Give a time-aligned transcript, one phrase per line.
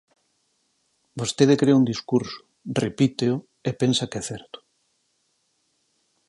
[1.19, 2.39] Vostede crea un discurso,
[2.83, 3.35] repíteo
[3.69, 4.57] e pensa que é certo.